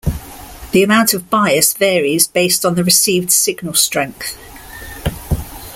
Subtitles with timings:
[0.71, 4.35] The amount of bias varies based on the received signal strength.